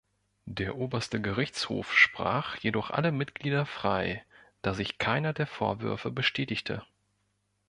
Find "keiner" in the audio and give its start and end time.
4.97-5.31